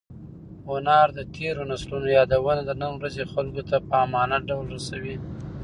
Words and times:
هنر 0.69 1.07
د 1.17 1.19
تېرو 1.35 1.63
نسلونو 1.71 2.07
یادونه 2.17 2.61
د 2.65 2.71
نن 2.81 2.91
ورځې 2.97 3.23
خلکو 3.33 3.61
ته 3.69 3.77
په 3.87 3.95
امانت 4.05 4.41
ډول 4.49 4.65
رسوي. 4.77 5.15